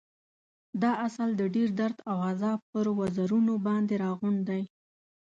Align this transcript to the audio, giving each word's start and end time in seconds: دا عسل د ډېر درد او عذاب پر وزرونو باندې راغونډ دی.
دا 0.81 0.91
عسل 1.05 1.29
د 1.35 1.41
ډېر 1.55 1.69
درد 1.79 1.97
او 2.09 2.17
عذاب 2.29 2.59
پر 2.71 2.85
وزرونو 2.99 3.53
باندې 3.67 3.93
راغونډ 4.03 4.39
دی. 4.49 4.61